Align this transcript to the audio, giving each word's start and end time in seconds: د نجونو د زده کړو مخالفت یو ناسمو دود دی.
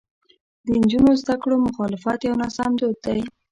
د 0.65 0.65
نجونو 0.81 1.11
د 1.15 1.19
زده 1.21 1.35
کړو 1.41 1.55
مخالفت 1.67 2.19
یو 2.21 2.39
ناسمو 2.41 2.77
دود 2.79 2.97
دی. 3.05 3.21